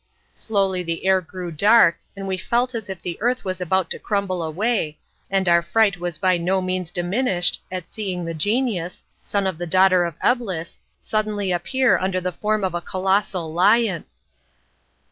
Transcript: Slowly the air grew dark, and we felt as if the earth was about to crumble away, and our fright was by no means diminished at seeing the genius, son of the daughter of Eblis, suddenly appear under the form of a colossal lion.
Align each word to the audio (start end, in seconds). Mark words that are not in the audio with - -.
Slowly 0.33 0.81
the 0.81 1.05
air 1.05 1.21
grew 1.21 1.51
dark, 1.51 1.99
and 2.17 2.27
we 2.27 2.35
felt 2.35 2.73
as 2.73 2.89
if 2.89 3.03
the 3.03 3.21
earth 3.21 3.45
was 3.45 3.61
about 3.61 3.91
to 3.91 3.99
crumble 3.99 4.41
away, 4.41 4.97
and 5.29 5.47
our 5.47 5.61
fright 5.61 5.97
was 5.97 6.17
by 6.17 6.39
no 6.39 6.59
means 6.59 6.89
diminished 6.89 7.61
at 7.71 7.87
seeing 7.93 8.25
the 8.25 8.33
genius, 8.33 9.03
son 9.21 9.45
of 9.45 9.59
the 9.59 9.67
daughter 9.67 10.03
of 10.03 10.15
Eblis, 10.23 10.79
suddenly 10.99 11.51
appear 11.51 11.99
under 11.99 12.19
the 12.19 12.31
form 12.31 12.63
of 12.63 12.73
a 12.73 12.81
colossal 12.81 13.53
lion. 13.53 14.05